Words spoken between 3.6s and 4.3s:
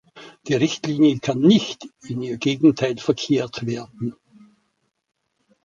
werden.